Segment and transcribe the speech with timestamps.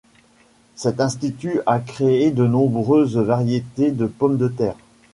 [0.73, 4.75] Cet institut a créé de nombreuses variétés de pomme de terre.